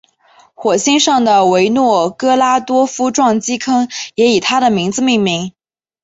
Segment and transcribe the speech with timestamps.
[0.55, 5.53] 火星上的维诺格拉多夫撞击坑也以他的名字命名。